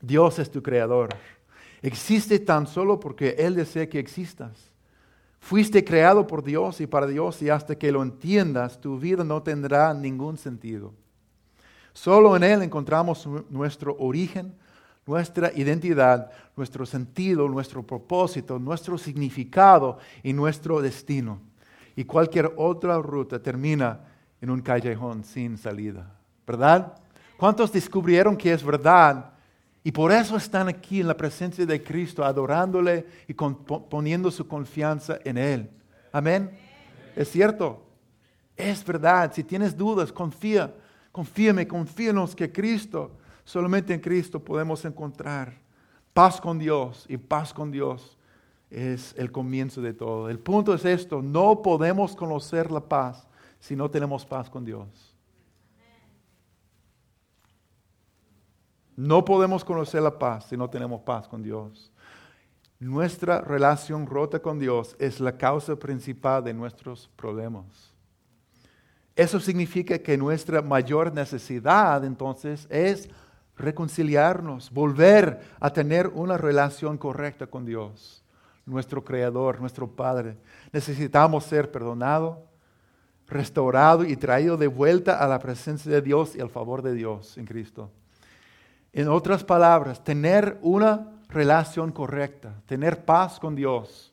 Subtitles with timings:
[0.00, 1.10] Dios es tu creador.
[1.82, 4.70] Existe tan solo porque Él desea que existas.
[5.40, 9.42] Fuiste creado por Dios y para Dios y hasta que lo entiendas, tu vida no
[9.42, 10.92] tendrá ningún sentido.
[11.92, 14.54] Solo en Él encontramos nuestro origen,
[15.06, 21.40] nuestra identidad, nuestro sentido, nuestro propósito, nuestro significado y nuestro destino.
[21.96, 24.00] Y cualquier otra ruta termina
[24.40, 26.14] en un callejón sin salida.
[26.46, 26.94] ¿Verdad?
[27.36, 29.32] ¿Cuántos descubrieron que es verdad?
[29.82, 35.18] Y por eso están aquí en la presencia de Cristo, adorándole y poniendo su confianza
[35.24, 35.70] en Él.
[36.12, 36.50] Amén.
[37.16, 37.82] Es cierto.
[38.56, 39.32] Es verdad.
[39.32, 40.74] Si tienes dudas, confía.
[41.12, 43.10] Confíame, confíanos que Cristo,
[43.44, 45.54] solamente en Cristo podemos encontrar
[46.12, 47.06] paz con Dios.
[47.08, 48.18] Y paz con Dios
[48.70, 50.28] es el comienzo de todo.
[50.28, 51.22] El punto es esto.
[51.22, 53.26] No podemos conocer la paz
[53.58, 55.09] si no tenemos paz con Dios.
[59.00, 61.90] No podemos conocer la paz si no tenemos paz con Dios.
[62.78, 67.94] Nuestra relación rota con Dios es la causa principal de nuestros problemas.
[69.16, 73.08] Eso significa que nuestra mayor necesidad entonces es
[73.56, 78.22] reconciliarnos, volver a tener una relación correcta con Dios,
[78.66, 80.36] nuestro Creador, nuestro Padre.
[80.74, 82.36] Necesitamos ser perdonados,
[83.26, 87.38] restaurados y traídos de vuelta a la presencia de Dios y al favor de Dios
[87.38, 87.90] en Cristo.
[88.92, 94.12] En otras palabras, tener una relación correcta, tener paz con Dios.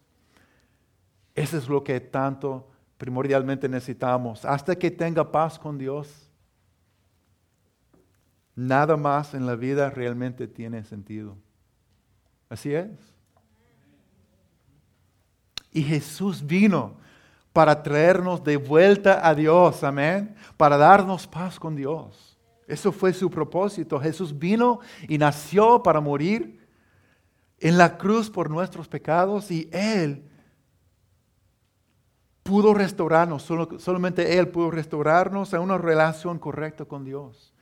[1.33, 4.45] Eso es lo que tanto primordialmente necesitamos.
[4.45, 6.29] Hasta que tenga paz con Dios,
[8.55, 11.37] nada más en la vida realmente tiene sentido.
[12.49, 12.89] Así es.
[15.71, 16.95] Y Jesús vino
[17.53, 22.36] para traernos de vuelta a Dios, amén, para darnos paz con Dios.
[22.67, 23.99] Eso fue su propósito.
[23.99, 26.59] Jesús vino y nació para morir
[27.59, 30.23] en la cruz por nuestros pecados y Él
[32.43, 37.53] pudo restaurarnos, solamente Él pudo restaurarnos a una relación correcta con Dios.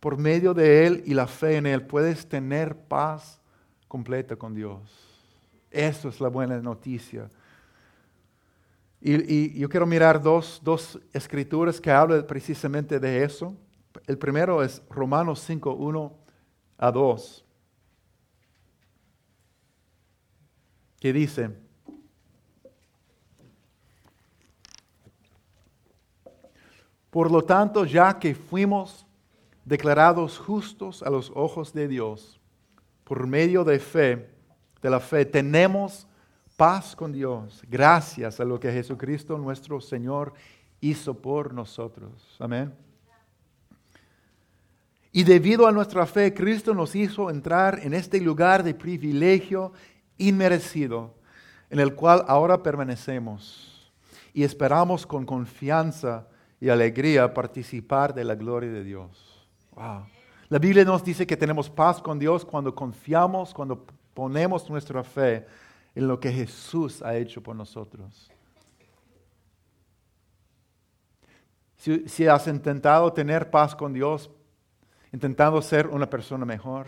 [0.00, 3.40] Por medio de Él y la fe en Él puedes tener paz
[3.86, 4.80] completa con Dios.
[5.70, 7.30] Eso es la buena noticia.
[9.00, 13.56] Y, yo quiero mirar dos, dos escrituras que hablan precisamente de eso.
[14.06, 16.16] El primero es Romanos 5, 1
[16.78, 17.44] a 2,
[21.00, 21.50] que dice,
[27.10, 29.06] por lo tanto, ya que fuimos
[29.64, 32.40] declarados justos a los ojos de Dios,
[33.04, 34.30] por medio de fe,
[34.80, 36.06] de la fe, tenemos
[36.56, 40.32] paz con Dios, gracias a lo que Jesucristo nuestro Señor
[40.80, 42.36] hizo por nosotros.
[42.38, 42.72] Amén.
[45.12, 49.72] Y debido a nuestra fe, Cristo nos hizo entrar en este lugar de privilegio
[50.16, 51.14] inmerecido,
[51.68, 53.92] en el cual ahora permanecemos
[54.32, 56.26] y esperamos con confianza
[56.58, 59.46] y alegría participar de la gloria de Dios.
[60.48, 63.84] La Biblia nos dice que tenemos paz con Dios cuando confiamos, cuando
[64.14, 65.46] ponemos nuestra fe
[65.94, 68.30] en lo que Jesús ha hecho por nosotros.
[71.76, 74.30] Si, si has intentado tener paz con Dios,
[75.12, 76.86] intentando ser una persona mejor,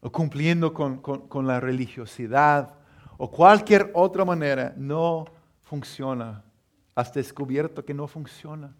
[0.00, 2.74] o cumpliendo con, la religiosidad,
[3.18, 5.26] o cualquier otra manera, no
[5.60, 6.42] funciona.
[6.94, 8.74] Has descubierto que no funciona.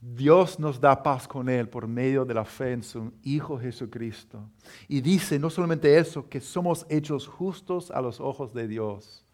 [0.00, 4.48] Dios nos da paz con Él por medio de la fe en su Hijo Jesucristo.
[4.86, 9.24] Y dice no solamente eso, que somos hechos justos a los ojos de Dios.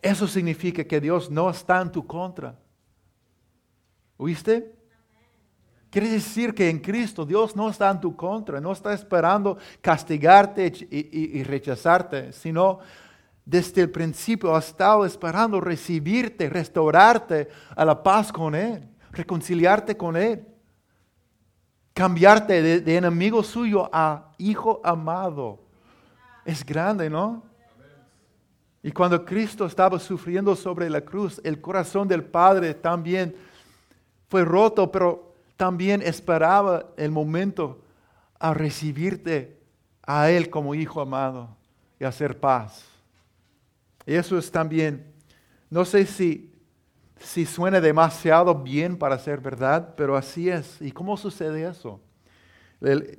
[0.00, 2.58] Eso significa que Dios no está en tu contra.
[4.16, 4.81] ¿Oíste?
[5.92, 10.72] Quiere decir que en Cristo Dios no está en tu contra, no está esperando castigarte
[10.90, 12.78] y, rechazarte, sino
[13.44, 20.16] desde el principio ha estado esperando recibirte, restaurarte a la paz con Él, reconciliarte con
[20.16, 20.46] Él,
[21.92, 25.60] cambiarte de, de enemigo suyo a hijo amado.
[26.46, 27.42] Es grande, ¿no?
[28.82, 33.36] Y cuando Cristo estaba sufriendo sobre la cruz, el corazón del Padre también
[34.30, 37.82] fue roto, pero también esperaba el momento
[38.38, 39.58] a recibirte
[40.02, 41.56] a Él como hijo amado
[42.00, 42.84] y hacer paz.
[44.04, 45.06] Eso es también,
[45.70, 46.52] no sé si,
[47.18, 50.80] si suena demasiado bien para ser verdad, pero así es.
[50.80, 52.00] ¿Y cómo sucede eso?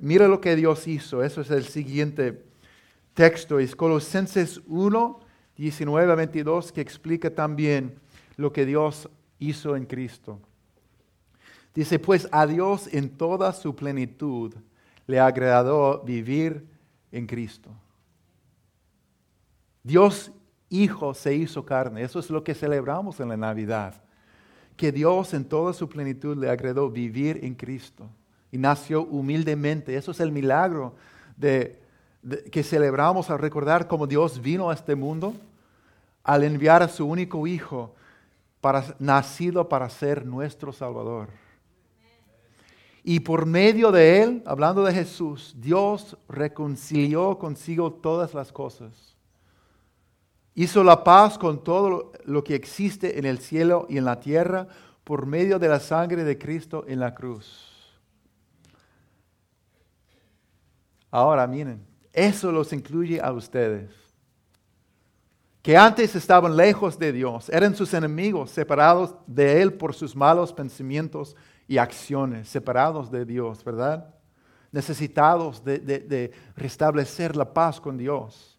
[0.00, 1.22] mira lo que Dios hizo.
[1.22, 2.44] Eso es el siguiente
[3.14, 3.58] texto.
[3.58, 5.20] Es Colosenses 1,
[5.56, 7.94] 19 a 22, que explica también
[8.36, 9.08] lo que Dios
[9.38, 10.40] hizo en Cristo.
[11.74, 14.54] Dice, pues a Dios en toda su plenitud
[15.06, 16.66] le agradó vivir
[17.10, 17.70] en Cristo.
[19.82, 20.30] Dios
[20.70, 22.02] Hijo se hizo carne.
[22.02, 23.94] Eso es lo que celebramos en la Navidad.
[24.76, 28.08] Que Dios en toda su plenitud le agradó vivir en Cristo.
[28.50, 29.96] Y nació humildemente.
[29.96, 30.96] Eso es el milagro
[31.36, 31.80] de,
[32.50, 35.34] que celebramos al recordar cómo Dios vino a este mundo
[36.24, 37.94] al enviar a su único Hijo
[38.60, 41.28] para, nacido para ser nuestro Salvador.
[43.06, 49.14] Y por medio de Él, hablando de Jesús, Dios reconcilió consigo todas las cosas.
[50.54, 54.68] Hizo la paz con todo lo que existe en el cielo y en la tierra
[55.04, 57.70] por medio de la sangre de Cristo en la cruz.
[61.10, 63.90] Ahora miren, eso los incluye a ustedes,
[65.60, 70.54] que antes estaban lejos de Dios, eran sus enemigos, separados de Él por sus malos
[70.54, 71.36] pensamientos
[71.66, 74.14] y acciones, separados de Dios, ¿verdad?
[74.72, 78.58] Necesitados de, restablecer la paz con Dios.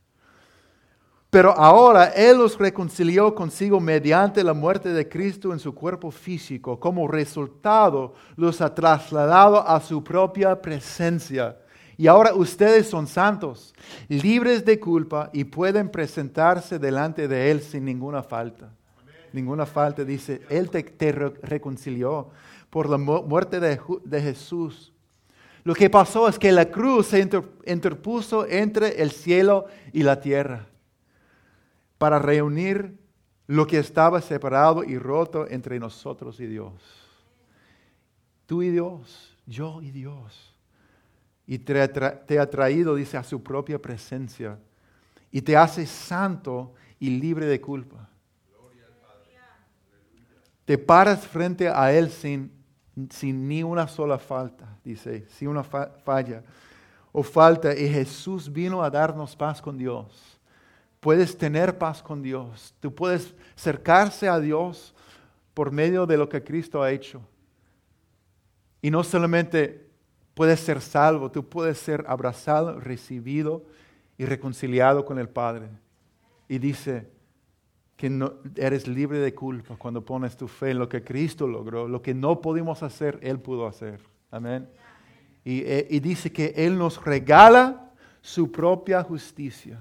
[1.29, 6.79] Pero ahora Él los reconcilió consigo mediante la muerte de Cristo en su cuerpo físico.
[6.79, 11.57] Como resultado, los ha trasladado a su propia presencia
[11.97, 13.73] y ahora ustedes son santos,
[14.09, 18.69] libres de culpa y pueden presentarse delante de Él sin ninguna falta.
[19.31, 22.29] Ninguna falta, dice, Él te, reconcilió
[22.75, 24.91] por la muerte de, Jesús.
[25.63, 27.25] Lo que pasó es que la cruz se
[27.65, 30.67] interpuso entre el cielo y la tierra
[31.97, 32.99] para reunir
[33.47, 36.73] lo que estaba separado y roto entre nosotros y Dios.
[38.45, 40.53] Tú y Dios, yo y Dios
[41.47, 44.59] y te ha, traído, dice, a su propia presencia
[45.31, 48.09] y te hace santo y libre de culpa.
[50.65, 52.54] Te paras frente a Él sin,
[53.09, 56.43] sin ni una sola falta, dice, sin una falla
[57.11, 57.73] o falta.
[57.73, 60.39] Y Jesús vino a darnos paz con Dios.
[60.99, 62.73] Puedes tener paz con Dios.
[62.79, 64.93] Tú puedes acercarse a Dios
[65.53, 67.21] por medio de lo que Cristo ha hecho.
[68.81, 69.87] Y no solamente
[70.33, 73.65] puedes ser salvo, tú puedes ser abrazado, recibido
[74.17, 75.69] y reconciliado con el Padre.
[76.47, 77.09] Y dice
[77.95, 81.87] que no, eres libre de culpa cuando pones tu fe en lo que Cristo logró,
[81.87, 84.01] lo que no pudimos hacer, Él pudo hacer.
[84.31, 84.67] Amén.
[85.43, 89.79] Y, eh, y dice que Él nos regala su propia justicia,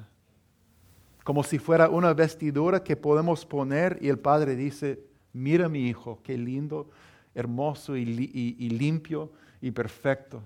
[1.24, 5.00] como si fuera una vestidura que podemos poner y el Padre dice,
[5.32, 6.90] mira mi hijo, qué lindo,
[7.34, 10.42] hermoso y, limpio y perfecto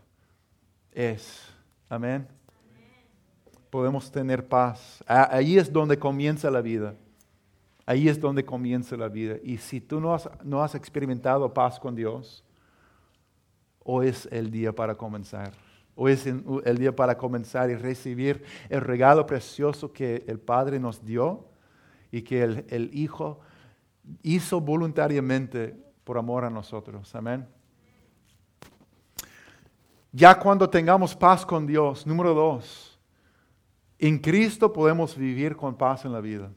[0.92, 1.44] es.
[1.88, 2.26] Amén.
[3.70, 5.04] Podemos tener paz.
[5.06, 6.94] Ahí es donde comienza la vida.
[7.88, 9.37] Ahí es donde comienza la vida.
[9.43, 12.44] Y si tú no has, no has experimentado paz con Dios,
[13.82, 15.55] hoy es el día para comenzar.
[15.94, 21.02] Hoy es el día para comenzar y recibir el regalo precioso que el Padre nos
[21.02, 21.46] dio
[22.12, 23.40] y que el, el Hijo
[24.23, 25.75] hizo voluntariamente
[26.05, 27.14] por amor a nosotros.
[27.14, 27.49] Amén.
[30.12, 33.00] Ya cuando tengamos paz con Dios, número dos,
[33.99, 36.50] en Cristo podemos vivir con paz en la vida.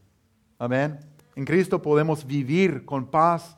[0.59, 1.10] Amén.
[1.35, 3.57] En Cristo podemos vivir con paz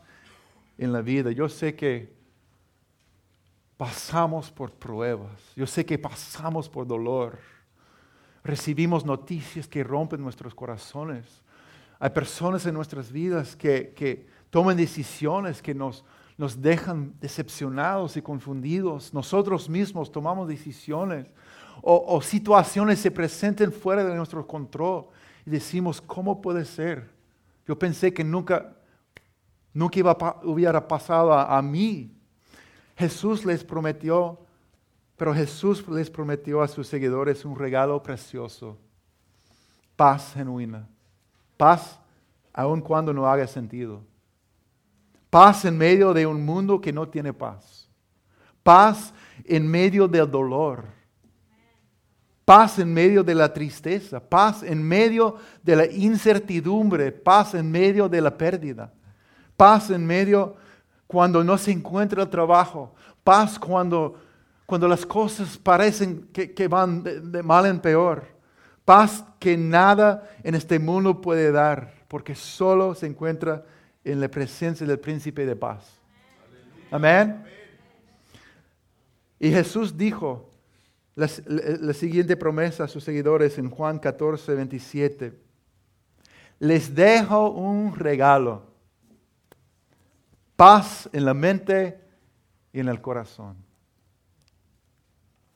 [0.78, 1.32] en la vida.
[1.32, 2.14] Yo sé que
[3.78, 5.42] pasamos por pruebas.
[5.56, 7.40] Yo sé que pasamos por dolor.
[8.44, 11.42] Recibimos noticias que rompen nuestros corazones.
[12.00, 16.04] Hay personas en nuestras vidas que, que toman decisiones que nos,
[16.38, 19.14] nos dejan decepcionados y confundidos.
[19.14, 21.28] Nosotros mismos tomamos decisiones
[21.82, 25.08] o, situaciones se presenten fuera de nuestro control
[25.46, 27.10] y decimos, ¿cómo puede ser?
[27.68, 28.76] Yo pensé que nunca,
[29.74, 32.12] nunca iba, hubiera pasado a, a mí.
[32.96, 34.40] Jesús les prometió,
[35.18, 38.78] pero Jesús les prometió a sus seguidores un regalo precioso,
[39.96, 40.88] paz genuina,
[41.58, 42.00] paz
[42.54, 44.02] aun cuando no haga sentido.
[45.30, 47.90] Paz en medio de un mundo que no tiene paz.
[48.62, 49.14] Paz
[49.46, 50.86] en medio del dolor.
[52.46, 54.20] Paz en medio de la tristeza.
[54.20, 57.12] Paz en medio de la incertidumbre.
[57.12, 58.92] Paz en medio de la pérdida.
[59.56, 60.56] Paz en medio
[61.08, 62.94] cuando no se encuentra el trabajo.
[63.24, 64.20] Paz cuando,
[64.66, 68.26] cuando las cosas parecen que, van de, de mal en peor.
[68.84, 73.64] Paz que nada en este mundo puede dar, porque solo se encuentra
[74.04, 75.86] en la presencia del príncipe de paz.
[76.92, 77.44] Amén.
[79.40, 80.50] Y Jesús dijo
[81.16, 85.34] la, siguiente promesa a sus seguidores en Juan 14, 27.
[86.60, 88.64] Les dejo un regalo,
[90.56, 92.00] paz en la mente
[92.72, 93.56] y en el corazón.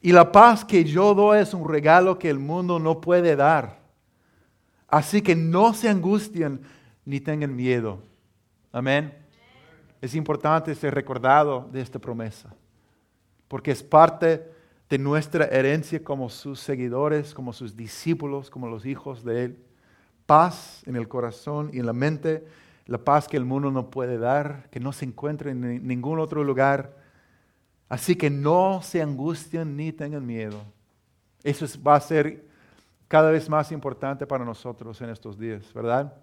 [0.01, 3.79] Y la paz que yo doy es un regalo que el mundo no puede dar.
[4.87, 6.61] Así que no se angustien
[7.03, 7.99] ni tengan miedo.
[8.71, 9.13] Amén.
[10.01, 12.53] Es importante ser recordado de esta promesa,
[13.47, 14.56] porque es parte de
[14.97, 19.63] nuestra herencia como sus seguidores, como sus discípulos, como los hijos de Él.
[20.25, 22.45] Paz en el corazón y en la mente,
[22.85, 26.43] la paz que el mundo no puede dar, que no se encuentra en ningún otro
[26.43, 26.95] lugar.
[27.89, 30.61] Así que no se angustien ni tengan miedo.
[31.43, 32.45] Eso va a ser
[33.09, 36.13] cada vez más importante para nosotros en estos días, ¿verdad?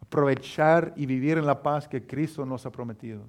[0.00, 3.22] Aprovechar y vivir en la paz que Cristo nos ha prometido.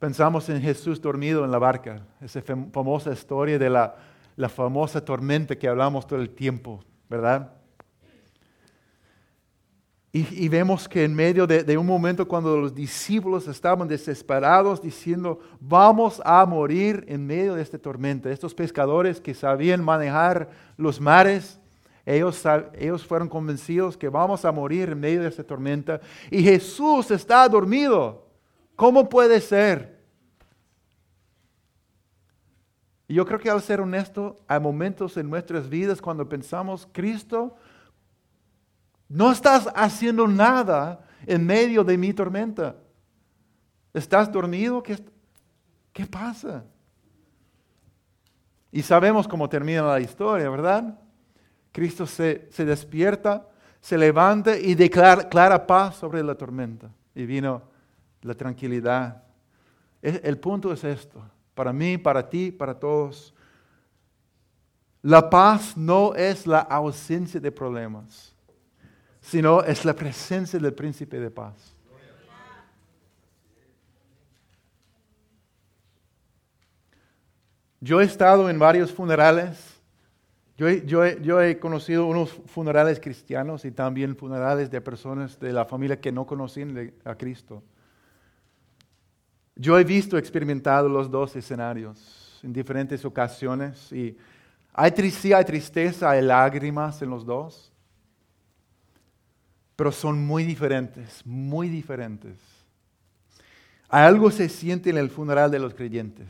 [0.00, 2.40] Pensamos en Jesús dormido en la barca, esa
[2.72, 3.94] famosa historia de la,
[4.48, 7.52] famosa tormenta que hablamos todo el tiempo, ¿verdad?
[10.10, 16.20] Y, vemos que en medio de, un momento cuando los discípulos estaban desesperados diciendo, vamos
[16.24, 18.30] a morir en medio de esta tormenta.
[18.30, 21.60] Estos pescadores que sabían manejar los mares,
[22.06, 22.42] ellos,
[22.72, 26.00] ellos fueron convencidos que vamos a morir en medio de esta tormenta.
[26.30, 28.29] Y Jesús está dormido.
[28.80, 30.00] ¿Cómo puede ser?
[33.06, 37.54] Y yo creo que al ser honesto, hay momentos en nuestras vidas cuando pensamos, Cristo
[39.06, 42.76] no estás haciendo nada en medio de mi tormenta.
[43.92, 44.82] ¿Estás dormido?
[44.82, 44.96] ¿Qué,
[45.92, 46.64] qué pasa?
[48.72, 50.98] Y sabemos cómo termina la historia, ¿verdad?
[51.70, 53.46] Cristo se, despierta,
[53.78, 56.90] se levanta y declara paz sobre la tormenta.
[57.14, 57.68] Y vino
[58.22, 59.22] la tranquilidad.
[60.02, 61.22] El punto es esto,
[61.54, 63.34] para mí, para ti, para todos.
[65.02, 68.34] La paz no es la ausencia de problemas
[69.20, 71.54] sino es la presencia del príncipe de paz.
[77.82, 79.80] Yo he estado en varios funerales.
[80.56, 80.68] Yo
[81.04, 86.26] he, conocido unos funerales cristianos y también funerales de personas de la familia que no
[86.26, 87.62] conocían a Cristo.
[89.60, 94.16] Yo he visto, experimentado los dos escenarios en diferentes ocasiones y
[94.72, 94.92] hay,
[95.34, 97.70] hay tristeza, hay lágrimas en los dos
[99.80, 102.36] pero son muy diferentes, muy diferentes.
[103.88, 106.28] Algo se siente en el funeral de los creyentes,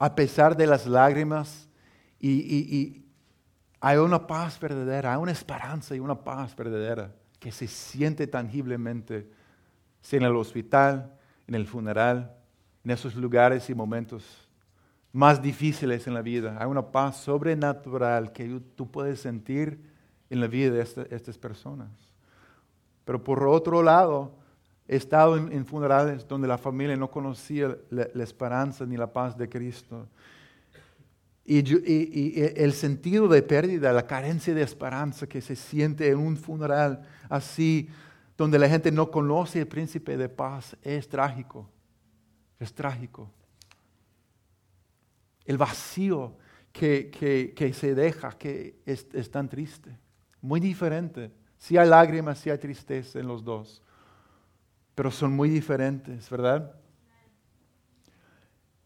[0.00, 1.68] a pesar de las lágrimas,
[2.18, 3.04] y,
[3.80, 9.30] hay una paz verdadera, hay una esperanza y una paz verdadera que se siente tangiblemente,
[10.00, 11.19] sea en el hospital,
[11.50, 12.32] en el funeral,
[12.84, 14.48] en esos lugares y momentos
[15.12, 16.56] más difíciles en la vida.
[16.60, 19.80] Hay una paz sobrenatural que tú puedes sentir
[20.30, 20.80] en la vida de
[21.10, 21.90] estas personas.
[23.04, 24.30] Pero por otro lado,
[24.86, 29.48] he estado en, funerales donde la familia no conocía la, esperanza ni la paz de
[29.48, 30.06] Cristo.
[31.44, 37.02] Y, el sentido de pérdida, la carencia de esperanza que se siente en un funeral
[37.28, 37.88] así,
[38.40, 41.68] donde la gente no conoce el príncipe de paz, es trágico.
[42.58, 43.30] Es trágico.
[45.44, 46.38] El vacío
[46.72, 49.94] que, se deja, que es tan triste.
[50.40, 53.82] Muy diferente si hay lágrimas, si hay tristeza en los dos,
[54.94, 56.74] pero son muy diferentes, ¿verdad?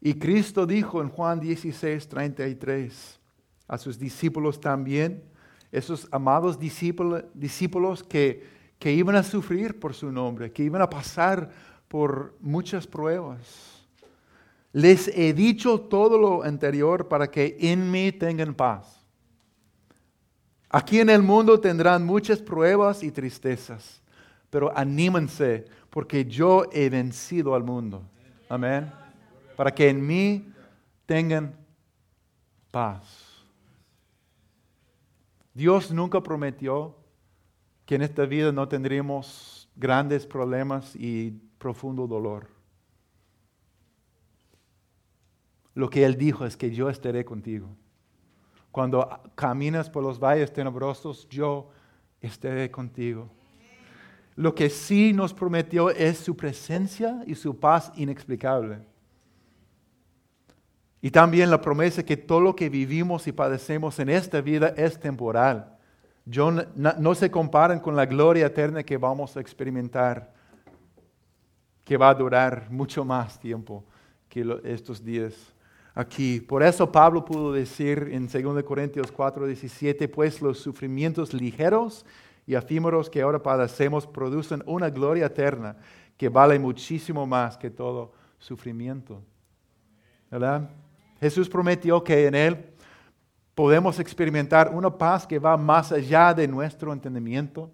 [0.01, 3.21] Y Cristo dijo en Juan 16, 33
[3.69, 5.23] a sus discípulos también,
[5.71, 11.49] esos amados discípulos que, que iban a sufrir por su nombre, que iban a pasar
[11.87, 13.85] por muchas pruebas.
[14.73, 19.01] Les he dicho todo lo anterior para que en mí tengan paz.
[20.69, 24.01] Aquí en el mundo tendrán muchas pruebas y tristezas,
[24.49, 28.03] pero anímense porque yo he vencido al mundo.
[28.49, 28.91] Amén.
[29.55, 30.51] Para que en mí
[31.05, 31.55] tengan
[32.71, 33.45] paz.
[35.53, 36.93] Dios nunca prometió
[37.85, 42.47] que en esta vida no tendríamos grandes problemas y profundo dolor.
[45.73, 47.67] Lo que Él dijo es que yo estaré contigo.
[48.71, 51.69] Cuando caminas por los valles tenebrosos, yo
[52.21, 53.29] estaré contigo.
[54.35, 58.79] Lo que sí nos prometió es su presencia y su paz inexplicable.
[61.01, 64.99] Y también la promesa que todo lo que vivimos y padecemos en esta vida es
[64.99, 65.74] temporal.
[66.25, 70.33] No, se comparan con la gloria eterna que vamos a experimentar,
[71.83, 73.83] que va a durar mucho más tiempo
[74.27, 75.53] que estos días
[75.93, 76.41] aquí.
[76.41, 82.05] Por eso Pablo pudo decir en 2 Corintios 4, 17, pues los sufrimientos ligeros
[82.47, 85.77] y efímeros que ahora padecemos producen una gloria eterna
[86.17, 89.21] que vale muchísimo más que todo sufrimiento.
[90.31, 90.69] ¿Verdad?
[91.19, 92.74] Jesús prometió que en Él
[93.55, 97.71] podemos experimentar una paz que va más allá de nuestro entendimiento.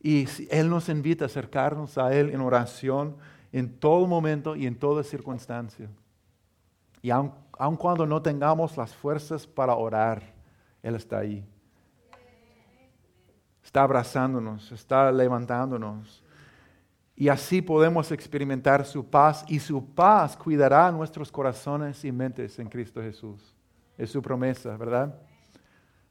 [0.00, 3.16] Y Él nos invita a acercarnos a Él en oración
[3.52, 5.88] en todo momento y en toda circunstancia.
[7.02, 7.32] Y aun,
[7.78, 10.22] cuando no tengamos las fuerzas para orar,
[10.82, 11.44] Él está ahí.
[13.62, 16.22] Está abrazándonos, está levantándonos.
[17.14, 22.68] Y así podemos experimentar su paz y su paz cuidará nuestros corazones y mentes en
[22.68, 23.54] Cristo Jesús.
[23.98, 25.14] Es su promesa, ¿verdad?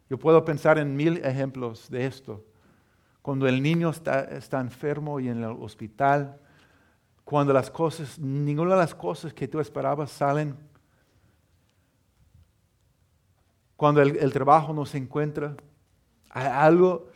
[0.09, 2.43] Yo puedo pensar en mil ejemplos de esto.
[3.21, 6.39] Cuando el niño está, está enfermo y en el hospital,
[7.23, 10.55] cuando las cosas, ninguna de las cosas que tú esperabas salen,
[13.77, 15.55] cuando el, el trabajo no se encuentra,
[16.29, 17.07] hay algo,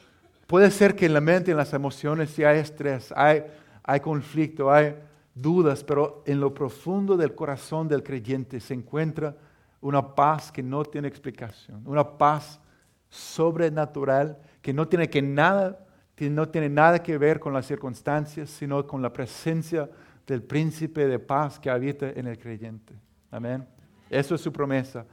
[0.48, 3.44] puede ser que en la mente, en las emociones, sí hay estrés, hay
[3.88, 4.96] hay conflicto, hay
[5.36, 9.38] dudas, pero en lo profundo del corazón del creyente se encuentra
[9.86, 12.60] una paz que no tiene explicación, una paz
[13.08, 15.78] sobrenatural que no tiene, que nada,
[16.16, 19.88] que no tiene nada que ver con las circunstancias, sino con la presencia
[20.26, 22.96] del príncipe de paz que habita en el creyente.
[23.30, 23.64] Amén.
[24.10, 25.06] Eso es su promesa.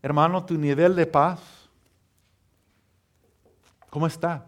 [0.00, 1.40] Hermano, tu nivel de paz,
[3.90, 4.46] ¿cómo está?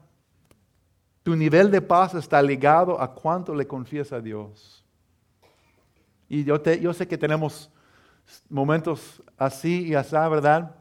[1.24, 4.84] Tu nivel de paz está ligado a cuánto le confías a Dios.
[6.28, 7.71] Y yo, te, yo sé que tenemos
[8.48, 10.74] momentos así y así, ¿verdad?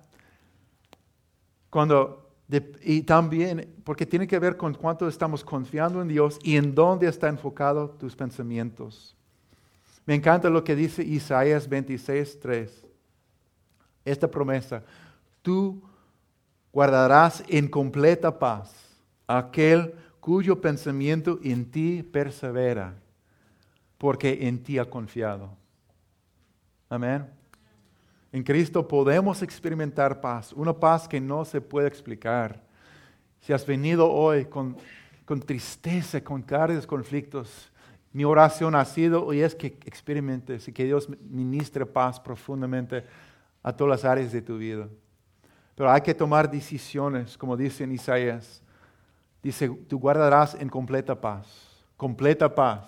[1.69, 2.29] Cuando,
[2.83, 7.07] y también, porque tiene que ver con cuánto estamos confiando en Dios y en dónde
[7.07, 9.15] está enfocado tus pensamientos.
[10.05, 12.85] Me encanta lo que dice Isaías 26, 3.
[14.03, 14.83] Esta promesa,
[15.41, 15.81] tú
[16.73, 18.73] guardarás en completa paz
[19.27, 22.95] aquel cuyo pensamiento en ti persevera,
[23.97, 25.55] porque en ti ha confiado.
[26.89, 27.40] Amén.
[28.31, 32.61] En Cristo podemos experimentar paz, una paz que no se puede explicar.
[33.41, 34.77] Si has venido hoy con,
[35.25, 37.71] con tristeza, con cargas, conflictos,
[38.13, 43.03] mi oración ha sido hoy es que experimentes y que Dios ministre paz profundamente
[43.63, 44.87] a todas las áreas de tu vida.
[45.75, 48.61] Pero hay que tomar decisiones, como dice en Isaías
[49.41, 51.47] dice, tú guardarás en completa paz,
[51.97, 52.85] completa paz,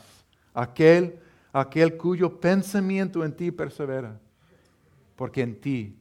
[0.54, 1.20] aquel,
[1.52, 4.20] aquel cuyo pensamiento en ti persevera,
[5.16, 6.00] porque en ti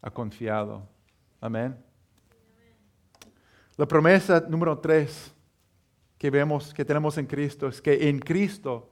[0.00, 0.88] ha confiado.
[1.40, 1.76] Amén.
[3.76, 5.32] La promesa número tres
[6.18, 8.90] que vemos que tenemos en Cristo es que en Cristo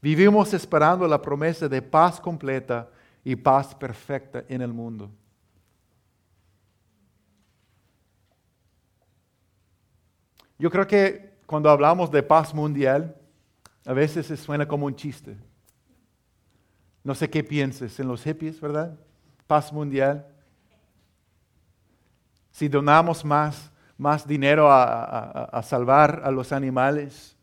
[0.00, 2.90] vivimos esperando la promesa de paz completa
[3.24, 5.10] y paz perfecta en el mundo.
[10.58, 13.16] Yo creo que cuando hablamos de paz mundial,
[13.84, 15.36] a veces se suena como un chiste.
[17.04, 18.96] No sé qué pienses en los hippies, ¿verdad?
[19.46, 20.26] Paz mundial.
[22.52, 27.36] Si donamos más, más dinero a, salvar a los animales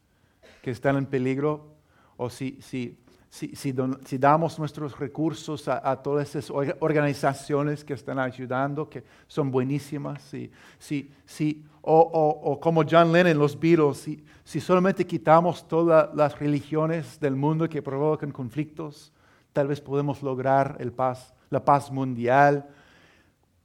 [0.62, 1.76] que están en peligro,
[2.16, 2.98] o si, si,
[3.30, 10.22] si, si damos nuestros recursos a, todas esas organizaciones que están ayudando, que son buenísimas,
[10.22, 14.10] si, si, si o, como John Lennon, los Beatles,
[14.44, 19.12] si solamente quitamos todas las religiones del mundo que provocan conflictos,
[19.54, 22.68] tal vez podemos lograr el paz, la paz mundial.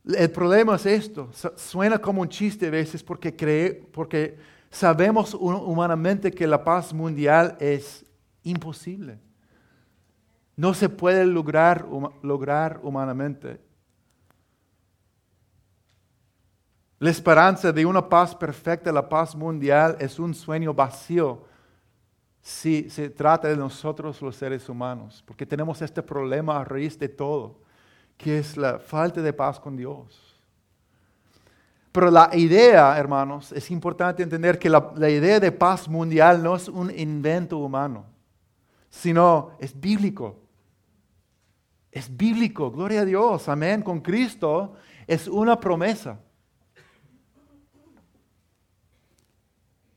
[0.05, 4.39] El problema es esto, suena como un chiste a veces porque, porque
[4.71, 8.05] sabemos humanamente que la paz mundial es
[8.43, 9.19] imposible.
[10.57, 11.87] No se puede lograr,
[12.23, 13.61] lograr humanamente.
[16.99, 21.45] La esperanza de una paz perfecta, la paz mundial, es un sueño vacío
[22.45, 27.09] si se trata de nosotros los seres humanos, porque tenemos este problema a raíz de
[27.09, 27.57] todo,
[28.19, 30.39] que es la falta de paz con Dios.
[31.91, 36.55] Pero la idea, hermanos, es importante entender que la, la idea de paz mundial no
[36.55, 38.05] es un invento humano,
[38.91, 40.39] sino es bíblico.
[41.91, 44.75] Es bíblico, gloria a Dios, amén, con Cristo
[45.07, 46.21] es una promesa.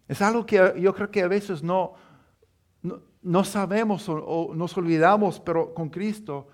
[0.08, 2.07] Es algo que yo creo que a veces no,
[2.82, 6.48] no, sabemos o, nos olvidamos, pero con Cristo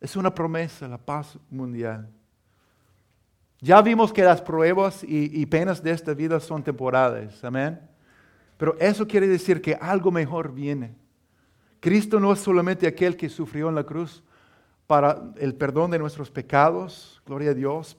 [0.00, 2.08] es una promesa, la paz mundial.
[3.60, 7.80] Ya vimos que las pruebas y, y, penas de esta vida son temporales, amén.
[8.58, 10.94] Pero eso quiere decir que algo mejor viene.
[11.80, 14.22] Cristo no es solamente aquel que sufrió en la cruz
[14.86, 17.96] para el perdón de nuestros pecados, gloria a Dios,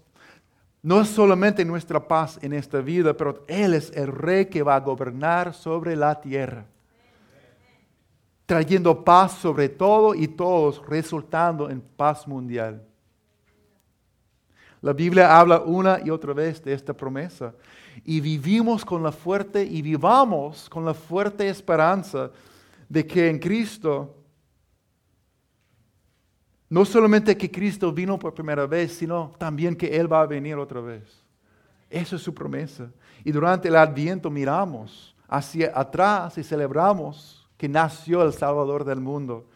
[0.81, 4.75] no es solamente nuestra paz en esta vida, pero Él es el rey que va
[4.75, 6.65] a gobernar sobre la tierra.
[8.47, 12.81] Trayendo paz sobre todo y todos, resultando en paz mundial.
[14.81, 17.53] La Biblia habla una y otra vez de esta promesa.
[18.05, 22.31] Y vivimos con la fuerte y vivamos con la fuerte esperanza
[22.87, 24.15] de que en Cristo,
[26.69, 30.55] no solamente que Cristo vino por primera vez, sino también que Él va a venir
[30.55, 31.03] otra vez.
[31.89, 32.89] Esa es su promesa.
[33.25, 39.49] Y durante el adviento miramos hacia atrás y celebramos que nació el Salvador del mundo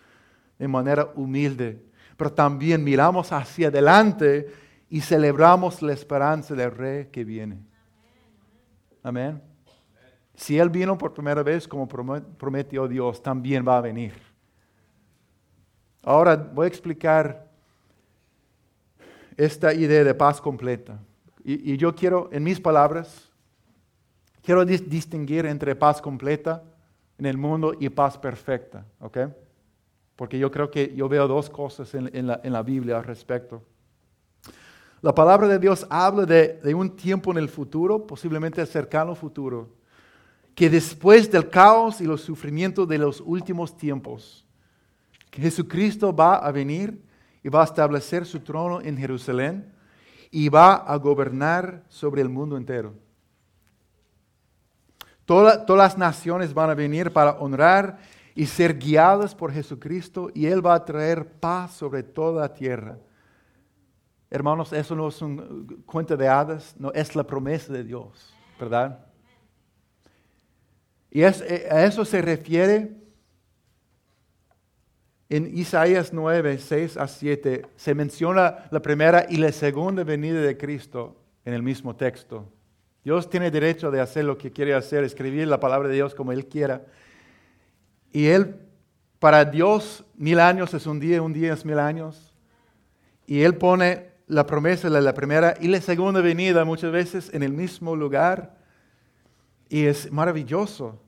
[0.58, 1.84] de manera humilde.
[2.18, 4.52] Pero también miramos hacia adelante
[4.90, 7.60] y celebramos la esperanza del Rey que viene.
[9.04, 9.42] Amén.
[10.36, 14.14] Si Él vino por primera vez como prometió Dios, también va a venir.
[16.04, 17.48] Ahora voy a explicar
[19.38, 21.00] esta idea de paz completa.
[21.44, 23.32] Y, yo quiero, en mis palabras,
[24.44, 26.64] quiero distinguir entre paz completa
[27.22, 29.20] en el mundo y paz perfecta, ¿ok?
[30.16, 33.62] Porque yo creo que yo veo dos cosas en, la, en la Biblia al respecto.
[35.04, 39.70] La palabra de Dios habla de, un tiempo en el futuro, posiblemente cercano futuro,
[40.56, 44.44] que después del caos y los sufrimientos de los últimos tiempos,
[45.32, 47.04] Jesucristo va a venir
[47.44, 49.72] y va a establecer su trono en Jerusalén
[50.32, 52.96] y va a gobernar sobre el mundo entero.
[55.32, 58.00] Todas las naciones van a venir para honrar
[58.36, 62.98] y ser guiadas por Jesucristo y Él va a traer paz sobre toda la tierra.
[64.30, 69.06] Hermanos, eso no es un cuento de hadas, no es la promesa de Dios, ¿verdad?
[71.10, 72.96] Y eh, a eso se refiere
[75.30, 77.66] en Isaías 9, 6 a 7.
[77.78, 81.16] Se menciona la primera y la segunda venida de Cristo
[81.46, 82.48] en el mismo texto.
[83.04, 86.32] Dios tiene derecho de hacer lo que quiere hacer, escribir la palabra de Dios como
[86.32, 86.86] Él quiera.
[88.12, 88.56] Y Él,
[89.20, 92.34] para Dios, mil años es un día, un día es mil años.
[93.26, 97.44] Y Él pone la promesa de la primera y la segunda venida muchas veces en
[97.44, 98.56] el mismo lugar.
[99.68, 101.02] Y es maravilloso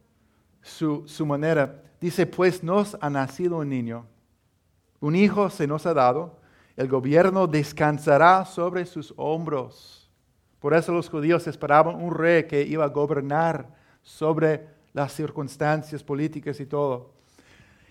[0.61, 1.83] su, su manera.
[2.01, 4.07] Dice, pues nos ha nacido un niño,
[4.99, 6.39] un hijo se nos ha dado,
[6.75, 10.02] el gobierno descansará sobre sus hombros.
[10.63, 13.67] Por eso los judíos esperaban un rey que iba a gobernar
[14.01, 17.11] sobre las circunstancias políticas y todo.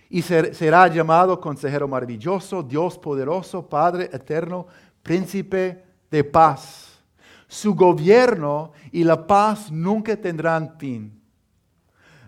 [0.09, 4.67] Y será llamado consejero maravilloso, Dios poderoso, Padre eterno,
[5.03, 6.99] príncipe de paz.
[7.47, 11.21] Su gobierno y la paz nunca tendrán fin.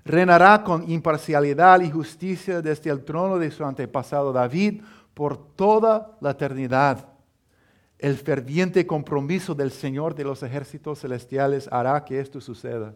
[0.04, 4.82] Reinará con imparcialidad y justicia desde el trono de su antepasado David
[5.14, 7.13] por toda la eternidad.
[8.04, 12.92] El ferviente compromiso del Señor de los ejércitos celestiales hará que esto suceda.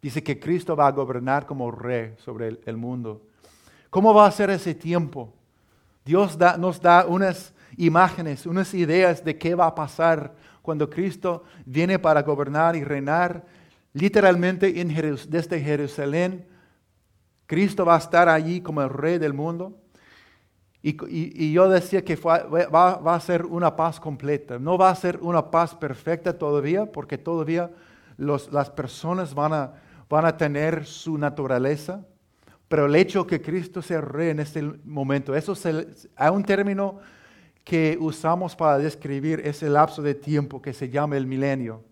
[0.00, 3.26] Dice que Cristo va a gobernar como rey sobre el, mundo.
[3.90, 5.34] ¿Cómo va a ser ese tiempo?
[6.04, 11.98] Dios nos da unas imágenes, unas ideas de qué va a pasar cuando Cristo viene
[11.98, 13.44] para gobernar y reinar.
[13.94, 14.94] Literalmente en
[15.28, 16.46] desde Jerusalén,
[17.46, 19.76] Cristo va a estar allí como el rey del mundo.
[20.88, 24.56] Y, yo decía que va, a ser una paz completa.
[24.60, 27.72] No va a ser una paz perfecta todavía, porque todavía
[28.16, 32.06] las personas van a, tener su naturaleza.
[32.68, 37.00] Pero el hecho que Cristo sea rey en este momento, eso es un término
[37.64, 41.82] que usamos para describir ese lapso de tiempo que se llama el milenio.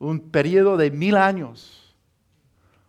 [0.00, 1.96] Un periodo de mil años,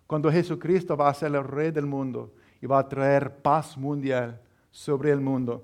[0.08, 4.41] cuando Jesucristo va a ser el rey del mundo y va a traer paz mundial
[4.78, 5.63] sobre el mundo.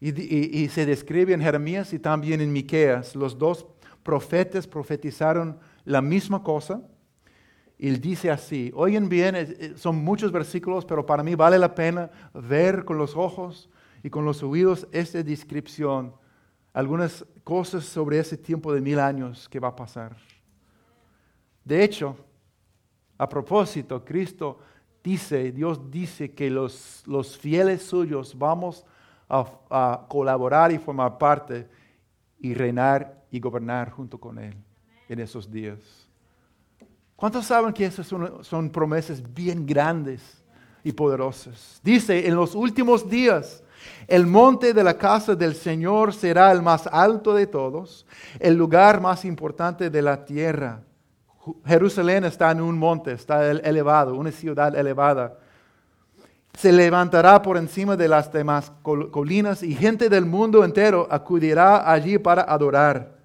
[0.00, 3.14] Y, se describe en Jeremías y también en Miqueas.
[3.14, 3.66] Los dos
[4.02, 6.82] profetas profetizaron la misma cosa.
[7.78, 12.84] Y dice así, oyen bien, son muchos versículos, pero para mí vale la pena ver
[12.84, 13.70] con los ojos
[14.02, 16.12] y con los oídos esta descripción,
[16.72, 20.16] algunas cosas sobre ese tiempo de mil años que va a pasar.
[21.64, 22.16] De hecho,
[23.16, 24.58] a propósito, Cristo
[25.02, 28.84] dice, Dios dice que los, los fieles suyos vamos
[29.28, 31.68] a, colaborar y formar parte
[32.40, 34.56] y reinar y gobernar junto con Él
[35.08, 35.78] en esos días.
[37.14, 40.42] ¿Cuántos saben que esas son promesas bien grandes
[40.82, 41.80] y poderosas?
[41.84, 43.62] Dice, en los últimos días
[44.06, 48.06] el monte de la casa del Señor será el más alto de todos,
[48.38, 50.82] el lugar más importante de la tierra.
[51.64, 55.38] Jerusalén está en un monte, está elevado, una ciudad elevada.
[56.54, 62.18] Se levantará por encima de las demás colinas y gente del mundo entero acudirá allí
[62.18, 63.18] para adorar.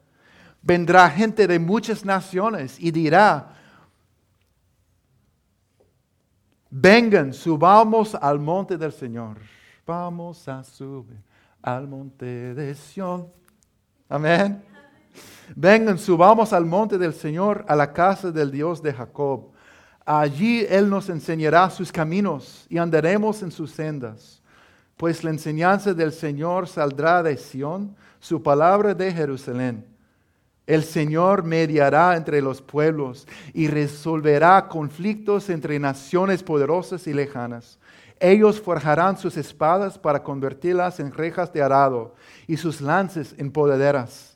[0.61, 3.55] Vendrá gente de muchas naciones y dirá,
[6.77, 9.37] Vengan, subamos al monte del Señor.
[9.85, 11.21] Vamos a subir
[11.61, 13.31] al monte de Sión.
[14.09, 14.74] Amén.
[15.55, 19.51] Vengan, subamos al monte del Señor, a la casa del Dios de Jacob.
[20.05, 24.41] Allí Él nos enseñará sus caminos y andaremos en sus sendas.
[24.97, 29.85] Pues la enseñanza del Señor saldrá de Sión, su palabra de Jerusalén.
[30.67, 37.77] El Señor mediará entre los pueblos y resolverá conflictos entre naciones poderosas y lejanas.
[38.19, 42.15] Ellos forjarán sus espadas para convertirlas en rejas de arado
[42.47, 44.34] y sus lances en podaderas.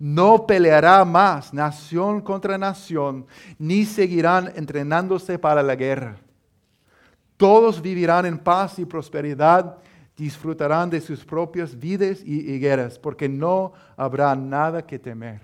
[0.00, 3.26] No peleará más nación contra nación,
[3.58, 6.16] ni seguirán entrenándose para la guerra.
[7.36, 9.76] Todos vivirán en paz y prosperidad,
[10.16, 15.42] disfrutarán de sus propias vidas y higueras, porque no habrá nada que temer.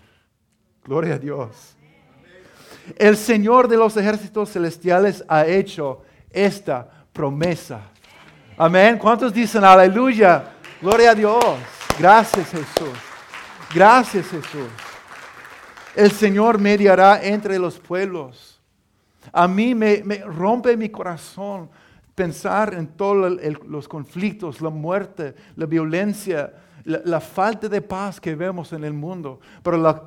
[0.82, 1.76] Gloria a Dios.
[2.96, 7.82] El Señor de los ejércitos celestiales ha hecho esta promesa.
[8.56, 8.96] Amén.
[8.96, 10.52] ¿Cuántos dicen aleluya?
[10.80, 11.44] Gloria a Dios.
[11.98, 13.05] Gracias Jesús.
[13.76, 14.70] Gracias Jesús.
[15.94, 18.58] El Señor mediará entre los pueblos.
[19.30, 21.68] A mí me, rompe mi corazón
[22.14, 28.34] pensar en todos los conflictos, la muerte, la violencia, la, la, falta de paz que
[28.34, 29.40] vemos en el mundo.
[29.62, 30.02] Pero la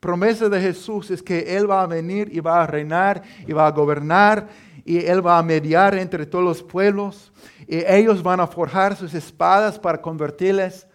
[0.00, 3.68] promesa de Jesús es que Él va a venir y va a reinar y va
[3.68, 4.48] a gobernar
[4.84, 7.32] y Él va a mediar entre todos los pueblos
[7.68, 10.88] y ellos van a forjar sus espadas para convertirlas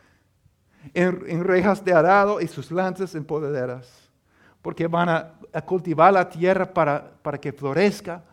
[0.94, 4.10] en, rejas de arado y sus lanzas en podaderas.
[4.62, 5.34] Porque van a,
[5.66, 8.24] cultivar la tierra para, para, que florezca,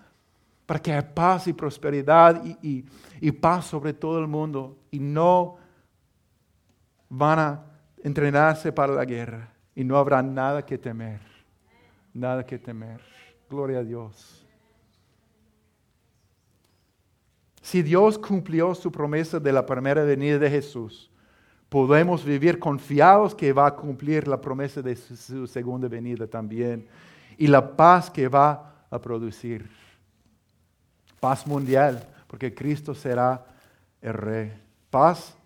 [0.67, 2.85] para que haya paz y prosperidad y,
[3.21, 4.77] y paz sobre todo el mundo.
[4.91, 5.57] Y no
[7.09, 7.65] van a
[8.03, 11.21] entrenarse para la guerra y no habrá nada que temer.
[12.13, 13.01] Nada que temer.
[13.49, 14.45] Gloria a Dios.
[17.61, 21.11] Si Dios cumplió su promesa de la primera venida de Jesús,
[21.69, 26.87] podemos vivir confiados que va a cumplir la promesa de su segunda venida también
[27.37, 29.69] y la paz que va a producir.
[31.21, 33.45] Paz mundial, porque Cristo será
[34.01, 34.53] el rey.
[34.91, 35.37] Paz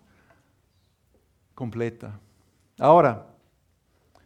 [1.55, 2.19] completa.
[2.77, 3.31] Ahora,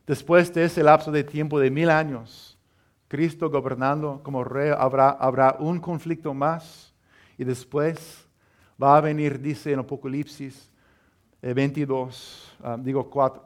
[0.06, 2.58] Después de ese lapso de tiempo de mil años,
[3.08, 6.94] Cristo gobernando como rey, habrá, habrá un conflicto más
[7.38, 8.28] y después
[8.82, 10.70] va a venir, dice en Apocalipsis
[11.54, 13.44] 22, eh, ah, digo 4.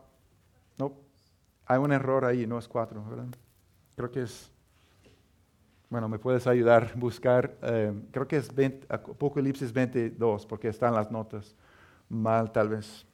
[0.78, 0.94] No,
[1.66, 3.28] hay un error ahí, no es 4, ¿verdad?
[3.96, 4.52] Creo que es,
[5.90, 8.52] bueno, me puedes ayudar a buscar, eh, creo que es
[8.88, 11.56] Apocalipsis 22, porque están las notas
[12.08, 13.06] mal tal vez.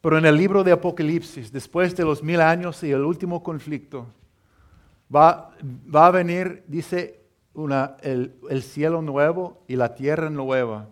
[0.00, 4.06] Pero en el libro de Apocalipsis, después de los mil años y el último conflicto,
[5.12, 7.24] va, va a venir, dice,
[7.54, 10.90] una, el, el, cielo nuevo y la tierra nueva.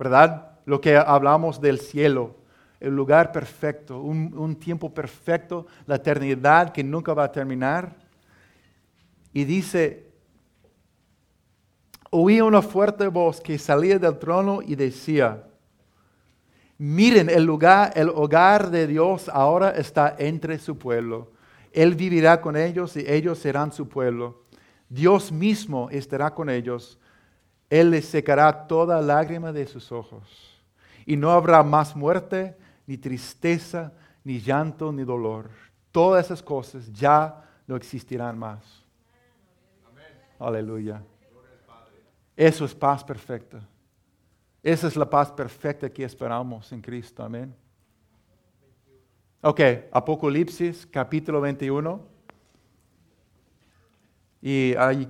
[0.00, 0.52] ¿Verdad?
[0.64, 2.36] Lo que hablamos del cielo,
[2.80, 7.94] el lugar perfecto, un, un tiempo perfecto, la eternidad que nunca va a terminar.
[9.34, 10.06] Y dice,
[12.08, 15.44] oí una fuerte voz que salía del trono y decía,
[16.78, 21.30] Miren, el lugar, el hogar de Dios ahora está entre su pueblo.
[21.72, 24.44] Él vivirá con ellos y ellos serán su pueblo.
[24.88, 26.98] Dios mismo estará con ellos.
[27.70, 30.60] Él les secará toda lágrima de sus ojos.
[31.06, 33.92] Y no habrá más muerte, ni tristeza,
[34.24, 35.48] ni llanto, ni dolor.
[35.92, 38.84] Todas esas cosas ya no existirán más.
[40.38, 41.00] Aleluya.
[42.36, 43.60] Eso es paz perfecta.
[44.62, 47.22] Esa es la paz perfecta que esperamos en Cristo.
[47.22, 47.54] Amén.
[49.42, 49.60] Ok,
[49.92, 52.00] Apocalipsis capítulo 21.
[54.42, 55.08] Y hay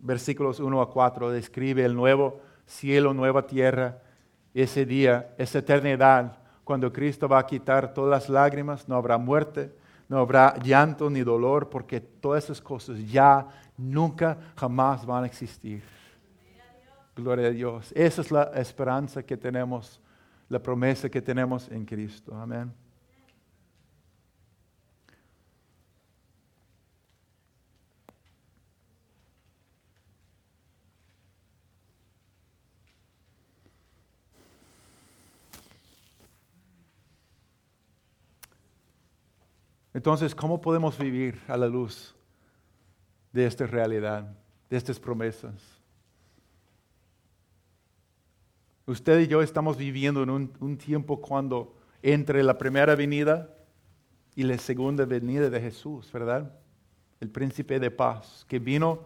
[0.00, 4.02] versículos 1 a 4, describe el nuevo cielo, nueva tierra,
[4.54, 9.72] ese día, esa eternidad, cuando Cristo va a quitar todas las lágrimas, no habrá muerte,
[10.08, 15.82] no habrá llanto ni dolor, porque todas esas cosas ya nunca, jamás van a existir.
[17.16, 17.92] Gloria a Dios.
[17.94, 20.00] Esa es la esperanza que tenemos,
[20.48, 22.34] la promesa que tenemos en Cristo.
[22.34, 22.72] Amén.
[39.92, 42.14] Entonces, ¿cómo podemos vivir a la luz
[43.32, 44.36] de esta realidad,
[44.68, 45.54] de estas promesas?
[48.86, 53.48] Usted y yo estamos viviendo en un, tiempo cuando entre la primera venida
[54.34, 56.52] y la segunda venida de Jesús, ¿verdad?
[57.20, 59.04] el príncipe de paz, que vino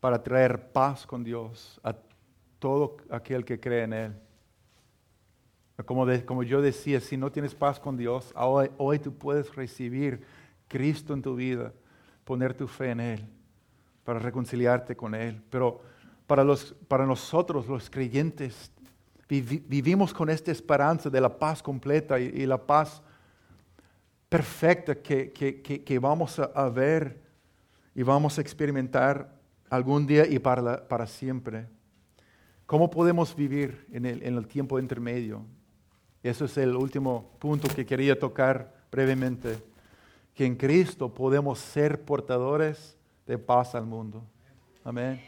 [0.00, 1.94] para traer paz con Dios a
[2.58, 4.14] todo aquel que cree en Él.
[5.84, 10.22] Como, yo decía, si no tienes paz con Dios, hoy, tú puedes recibir
[10.68, 11.72] Cristo en tu vida,
[12.24, 13.26] poner tu fe en Él,
[14.04, 15.42] para reconciliarte con Él.
[15.50, 15.80] Pero
[16.26, 16.44] para,
[17.06, 18.70] nosotros, los creyentes,
[19.28, 23.02] vivimos con esta esperanza de la paz completa y, la paz
[24.28, 27.22] perfecta que, vamos a, ver
[27.94, 29.34] y vamos a experimentar
[29.70, 31.66] algún día y para, siempre.
[32.66, 35.44] ¿Cómo podemos vivir en el tiempo intermedio?
[36.22, 39.58] Eso es el último punto que quería tocar brevemente.
[40.34, 44.22] Que en Cristo podemos ser portadores de paz al mundo.
[44.84, 45.20] Amén.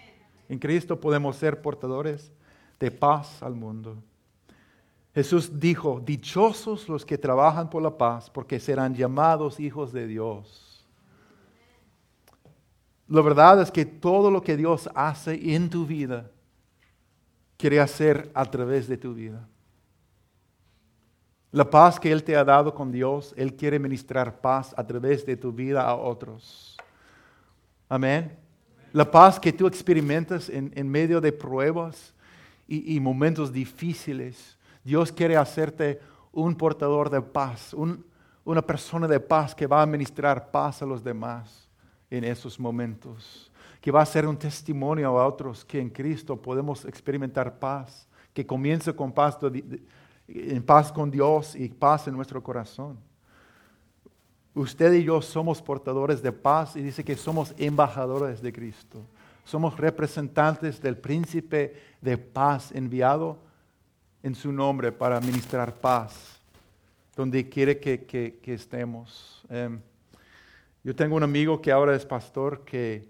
[0.49, 2.33] En Cristo podemos ser portadores
[2.79, 3.97] de paz al mundo.
[5.15, 10.85] Jesús dijo, dichosos los que trabajan por la paz, porque serán llamados hijos de Dios.
[13.07, 16.31] La verdad es que todo lo que Dios hace en tu vida,
[17.57, 19.47] quiere hacer a través de tu vida.
[21.55, 25.25] La paz que Él te ha dado con Dios, Él quiere ministrar paz a través
[25.25, 26.77] de tu vida a otros.
[27.89, 28.37] Amén.
[28.93, 32.13] La paz que tú experimentas en, medio de pruebas
[32.67, 36.01] y, momentos difíciles, Dios quiere hacerte
[36.33, 37.73] un portador de paz,
[38.43, 41.69] una persona de paz que va a ministrar paz a los demás
[42.11, 46.85] en esos momentos, que va a ser un testimonio a otros que en Cristo podemos
[46.85, 49.39] experimentar paz, que comienza con paz
[50.29, 52.99] en paz con Dios y paz en nuestro corazón.
[54.55, 59.03] Usted y yo somos portadores de paz y dice que somos embajadores de Cristo.
[59.45, 63.37] Somos representantes del príncipe de paz enviado
[64.23, 66.41] en su nombre para ministrar paz
[67.17, 69.45] donde quiere que, estemos.
[69.49, 69.81] Em,
[70.83, 73.09] yo tengo un amigo que ahora es pastor que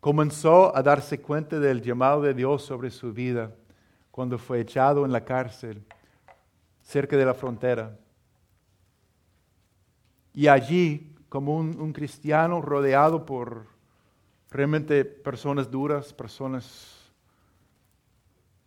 [0.00, 3.52] comenzó a darse cuenta del llamado de Dios sobre su vida
[4.10, 5.82] cuando fue echado en la cárcel
[6.84, 7.98] cerca de la frontera.
[10.32, 13.66] Y allí, como un, cristiano rodeado por
[14.50, 17.10] realmente personas duras, personas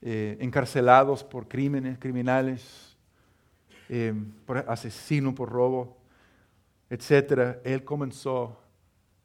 [0.02, 2.98] eh, encarcelados por crímenes, criminales,
[3.90, 4.14] eh,
[4.46, 5.98] por asesino, por robo,
[6.90, 8.58] etc., él comenzó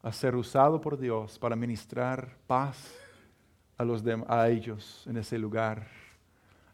[0.02, 2.92] a ser usado por Dios para ministrar paz
[3.78, 6.01] a, los a ellos en ese lugar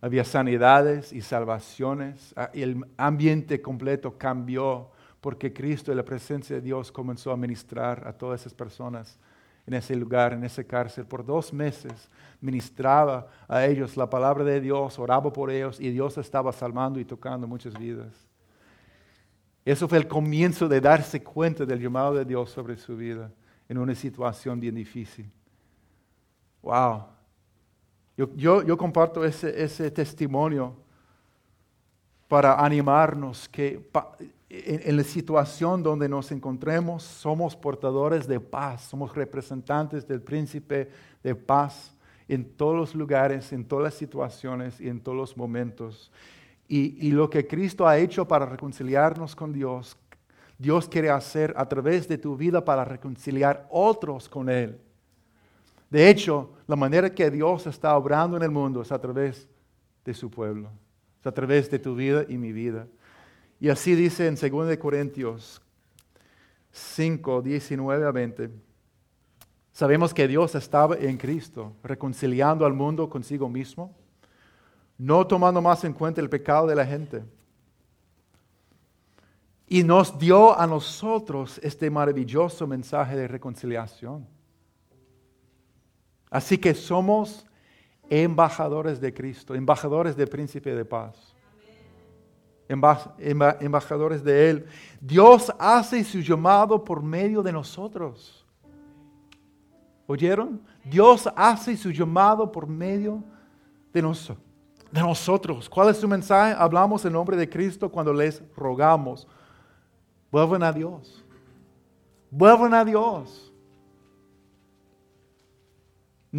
[0.01, 6.63] había sanidades y salvaciones, ah, el ambiente completo cambió porque Cristo y la presencia de
[6.63, 9.19] Dios comenzó a ministrar a todas esas personas
[9.67, 11.05] en ese lugar, en ese cárcel.
[11.05, 12.09] Por dos meses
[12.41, 17.05] ministraba a ellos la palabra de Dios, oraba por ellos y Dios estaba salvando y
[17.05, 18.15] tocando muchas vidas.
[19.65, 23.31] Eso fue el comienzo de darse cuenta del llamado de Dios sobre su vida
[23.69, 25.31] en una situación bien difícil.
[26.63, 27.18] Wow.
[28.35, 30.75] Yo, comparto ese, testimonio
[32.27, 33.89] para animarnos que
[34.51, 40.91] en, la situación donde nos encontremos somos portadores de paz, somos representantes del príncipe
[41.23, 41.95] de paz
[42.27, 46.11] en todos los lugares, en todas las situaciones y en todos los momentos.
[46.67, 49.97] Y, y lo que Cristo ha hecho para reconciliarnos con Dios,
[50.59, 54.81] Dios quiere hacer a través de tu vida para reconciliar otros con Él.
[55.90, 59.48] De hecho, la manera que Dios está obrando en el mundo es a través
[60.05, 60.70] de su pueblo,
[61.20, 62.87] es a través de tu vida y mi vida.
[63.61, 65.62] Y así dice en 2 Corintios
[66.70, 68.51] 5, 19 a 20.
[69.72, 73.96] Sabemos que Dios estaba en Cristo, reconciliando al mundo consigo mismo,
[74.98, 77.22] no tomando más en cuenta el pecado de la gente.
[79.68, 84.27] Y nos dio a nosotros este maravilloso mensaje de reconciliación.
[86.31, 87.47] Así que somos
[88.11, 91.35] embajadores de Cristo, embajadores del príncipe de paz.
[92.69, 94.67] embajadores de Él.
[95.01, 98.47] Dios hace su llamado por medio de nosotros.
[100.07, 100.61] ¿Oyeron?
[100.85, 103.22] Dios hace su llamado por medio
[103.93, 105.68] de, de nosotros.
[105.68, 106.55] ¿Cuál es su mensaje?
[106.59, 109.26] Hablamos en nombre de Cristo cuando les rogamos.
[110.31, 111.24] Vuelvan a Dios.
[112.31, 113.47] Vuelvan a Dios.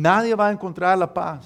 [0.01, 1.45] Nadie va a encontrar la paz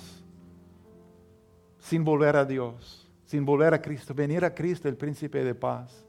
[1.79, 6.05] sin volver a Dios, sin volver a Cristo, venir a Cristo, el príncipe de paz.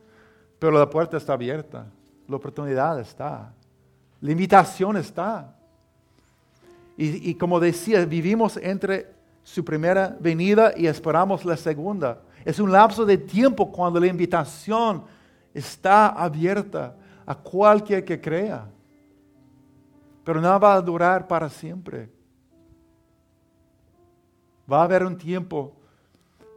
[0.59, 1.87] Pero la puerta está abierta,
[2.29, 3.51] la oportunidad está,
[4.21, 5.57] la invitación está.
[6.99, 12.21] Y, como decía, vivimos entre su primera venida y esperamos la segunda.
[12.45, 15.03] Es un lapso de tiempo cuando la invitación
[15.55, 18.69] está abierta a cualquier que crea.
[20.23, 22.14] pero no va a durar para siempre.
[24.71, 25.73] Va a haber un tiempo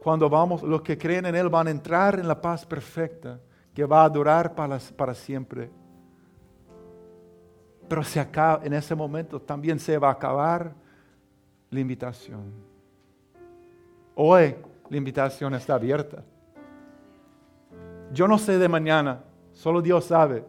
[0.02, 3.38] cuando vamos, los que creen en Él van a entrar en la paz perfecta
[3.74, 5.70] que va a durar para, para siempre.
[7.88, 10.72] Pero se acaba, en ese momento también se va a acabar
[11.70, 12.52] la invitación.
[14.14, 14.56] Hoy
[14.88, 16.22] la invitación está abierta.
[18.12, 19.20] Yo no sé de mañana,
[19.52, 20.44] solo Dios sabe.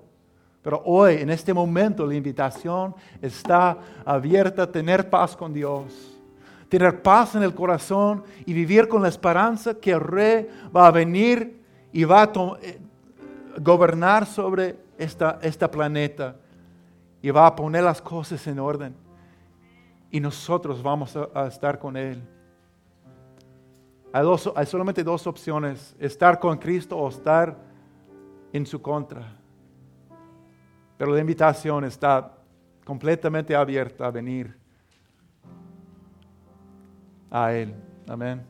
[0.61, 6.08] Pero hoy, en este momento, la invitación está abierta a tener paz con Dios.
[6.69, 10.91] Tener paz en el corazón y vivir con la esperanza que el rey va a
[10.91, 11.61] venir
[11.91, 12.79] y va a eh,
[13.59, 16.35] gobernar sobre esta, esta planeta
[17.21, 18.95] y va a poner las cosas en orden.
[20.11, 22.21] Y nosotros vamos a, estar con Él.
[24.13, 27.57] Hay, hay solamente dos opciones, estar con Cristo o estar
[28.53, 29.35] en su contra.
[30.97, 32.35] Pero la invitación está
[32.83, 34.57] completamente abierta a venir
[37.29, 37.73] a Él.
[38.07, 38.41] Amén.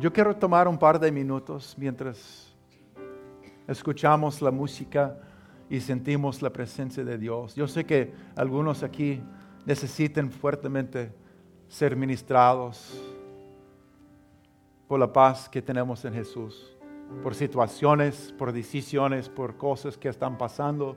[0.00, 2.52] Yo quiero tomar un par de minutos mientras
[3.68, 5.16] escuchamos la música
[5.70, 7.54] y sentimos la presencia de Dios.
[7.54, 9.22] Yo sé que algunos aquí
[9.64, 11.12] necesitan fuertemente
[11.68, 13.00] ser ministrados
[14.88, 16.76] por la paz que tenemos en Jesús,
[17.22, 20.96] por situaciones, por decisiones, por cosas que están pasando,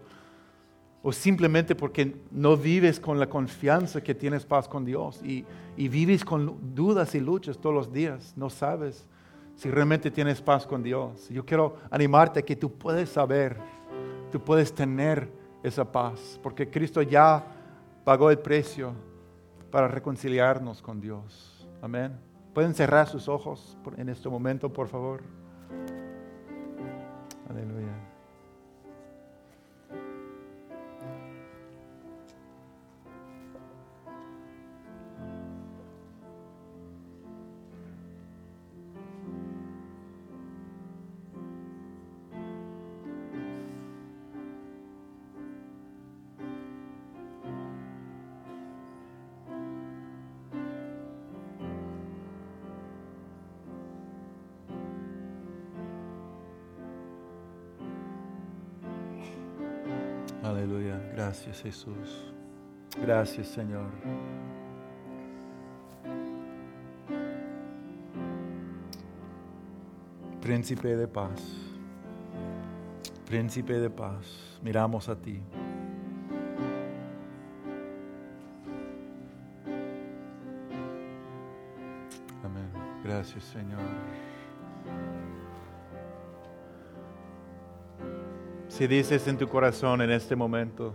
[1.08, 5.46] o simplemente porque no vives con la confianza que tienes paz con Dios y,
[5.78, 9.08] y vives con dudas y luchas todos los días, no sabes
[9.54, 11.30] si realmente tienes paz con Dios.
[11.30, 13.56] Yo quiero animarte a que tú puedes saber,
[14.32, 15.30] tú puedes tener
[15.62, 17.46] esa paz, porque Cristo ya
[18.04, 18.94] pagó el precio
[19.70, 21.68] para reconciliarnos con Dios.
[21.84, 22.18] Amén.
[22.52, 25.22] Pueden cerrar sus ojos en este momento, por favor.
[27.48, 28.15] Aleluya.
[61.16, 62.34] Gracias Jesús.
[63.02, 63.90] Gracias Señor.
[70.42, 71.42] Príncipe de paz.
[73.26, 74.60] Príncipe de paz.
[74.62, 75.42] Miramos a ti.
[82.44, 82.70] Amén.
[83.06, 84.35] Gracias Señor.
[88.76, 90.94] Si dices en tu corazón en este momento,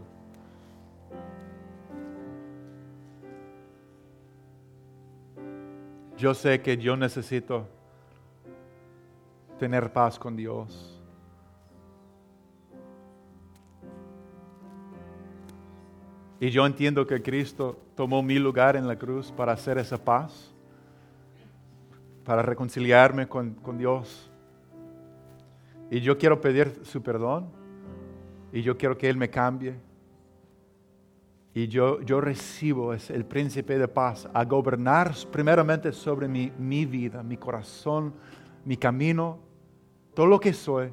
[6.18, 7.66] yo sé que yo necesito
[9.58, 11.00] tener paz con Dios.
[16.38, 20.52] Y yo entiendo que Cristo tomó mi lugar en la cruz para hacer esa paz,
[22.26, 24.30] para reconciliarme con, con Dios.
[25.90, 27.58] Y yo quiero pedir su perdón
[28.52, 29.74] y yo quiero que Él me cambie.
[31.52, 37.22] Y yo, yo recibo el príncipe de paz a gobernar primeramente sobre mi, mi vida,
[37.22, 38.14] mi corazón,
[38.64, 39.38] mi camino,
[40.14, 40.90] todo lo que soy.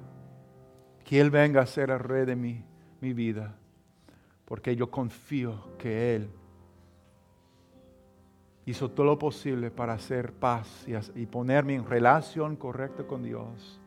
[1.04, 2.64] Que Él venga a ser el rey de mi,
[3.02, 3.56] mi vida.
[4.46, 6.30] Porque yo confío que Él
[8.66, 13.80] hizo todo lo posible para hacer paz y, y ponerme en relación correcta con Dios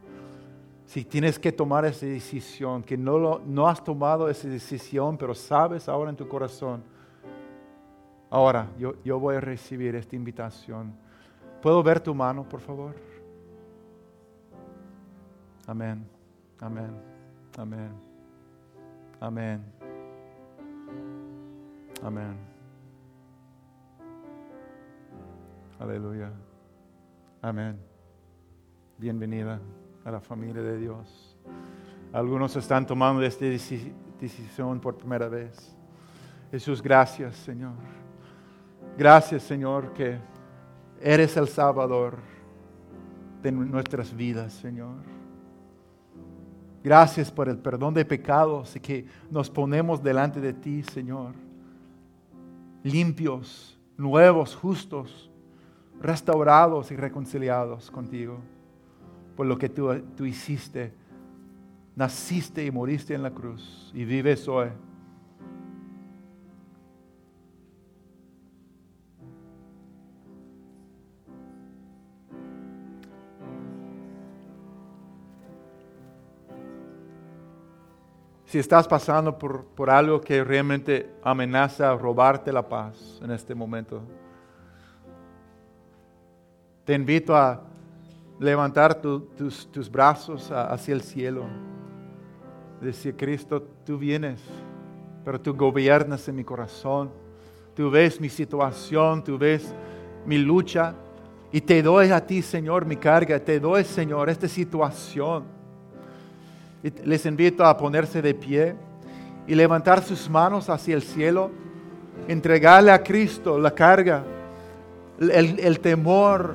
[0.90, 5.36] si tienes que tomar esa decisión, que no, lo, no has tomado esa decisión, pero
[5.36, 6.82] sabes ahora en tu corazón,
[8.28, 10.92] ahora yo, yo voy a recibir esta invitación.
[11.62, 12.96] ¿Puedo ver tu mano, por favor?
[15.68, 16.04] Amén,
[16.58, 16.90] amén,
[17.56, 17.92] amén,
[19.20, 19.64] amén,
[22.02, 22.36] amén.
[25.78, 26.32] Aleluya.
[27.40, 27.78] Amén.
[28.98, 29.60] Bienvenida
[30.04, 31.36] a la familia de Dios.
[32.12, 35.76] Algunos están tomando esta decisión por primera vez.
[36.50, 37.74] Jesús, gracias Señor.
[38.96, 40.18] Gracias Señor que
[41.00, 42.18] eres el Salvador
[43.42, 44.96] de nuestras vidas, Señor.
[46.82, 51.34] Gracias por el perdón de pecados y que nos ponemos delante de ti, Señor.
[52.82, 55.30] Limpios, nuevos, justos,
[56.00, 58.38] restaurados y reconciliados contigo
[59.40, 60.92] por lo que tú, tú hiciste
[61.96, 64.68] naciste y moriste en la cruz y vives hoy.
[78.44, 84.02] si estás pasando por, por, algo que realmente amenaza robarte la paz en este momento,
[86.84, 87.70] te invito a
[88.40, 91.44] levantar tus, tus, brazos hacia el cielo.
[92.80, 94.40] Decir, Cristo, tú vienes,
[95.24, 97.10] pero tú gobiernas en mi corazón.
[97.76, 99.72] Tú ves mi situación, tú ves
[100.26, 100.94] mi lucha.
[101.52, 103.38] Y te doy a ti, Señor, mi carga.
[103.38, 105.60] Te doy, Señor, esta situación
[106.82, 108.74] les invito a ponerse de pie
[109.46, 111.50] y levantar sus manos hacia el cielo,
[112.28, 114.24] entregarle a Cristo la carga,
[115.18, 116.54] el, temor,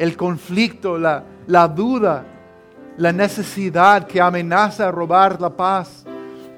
[0.00, 2.24] el conflicto, la, la duda,
[2.96, 6.06] la necesidad que amenaza robar la paz.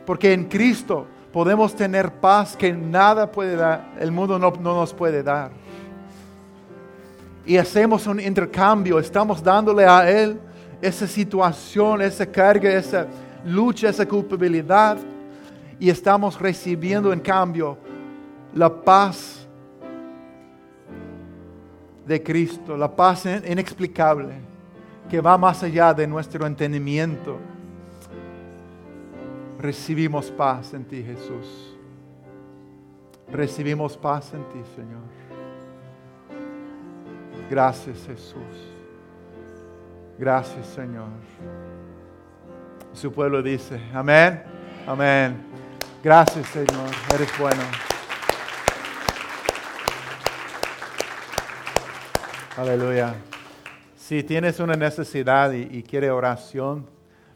[0.06, 4.94] Porque en Cristo podemos tener paz que nada puede dar, el mundo no, no, nos
[4.94, 5.50] puede dar.
[7.44, 10.38] Y hacemos un intercambio, estamos dándole a Él
[10.80, 13.08] esa situación, esa carga, esa
[13.44, 14.98] lucha, esa culpabilidad.
[15.80, 17.76] Y estamos recibiendo en cambio
[18.54, 19.41] la paz
[22.06, 24.34] de Cristo, la paz inexplicable
[25.08, 27.38] que va más allá de nuestro entendimiento.
[29.58, 31.76] Recibimos paz en ti, Jesús.
[33.30, 35.02] Recibimos paz en ti, Señor.
[37.50, 38.72] Gracias, Jesús.
[40.18, 41.08] Gracias, Señor.
[42.92, 44.42] Su pueblo dice, amén,
[44.86, 45.36] amén.
[46.02, 46.90] Gracias, Señor.
[47.14, 47.91] Eres bueno.
[52.54, 53.14] Aleluya.
[53.96, 56.84] Si tienes una necesidad y, quiere oración,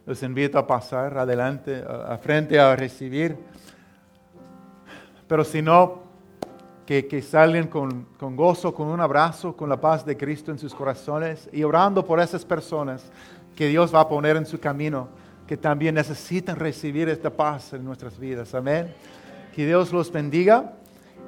[0.04, 3.34] los invito a pasar adelante, a frente a recibir.
[5.26, 6.02] Pero si no,
[6.84, 10.58] que, que salgan con, con, gozo, con un abrazo, con la paz de Cristo en
[10.58, 13.10] sus corazones y orando por esas personas
[13.56, 15.08] que Dios va a poner en su camino,
[15.46, 18.54] que también necesitan recibir esta paz en nuestras vidas.
[18.54, 18.94] Amén.
[19.54, 20.74] Que Dios los bendiga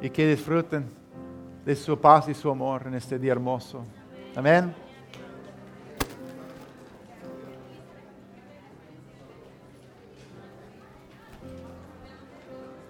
[0.02, 0.97] y que disfruten
[1.68, 3.84] de su paz y su amor en este día hermoso.
[4.34, 4.74] Amén.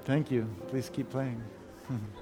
[0.05, 0.45] Thank you.
[0.71, 1.43] Please keep playing.